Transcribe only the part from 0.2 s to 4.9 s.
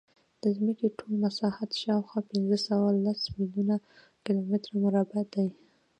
د ځمکې ټول مساحت شاوخوا پینځهسوهلس میلیونه کیلومتره